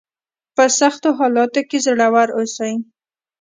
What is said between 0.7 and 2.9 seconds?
سختو حالاتو کې زړور اوسئ.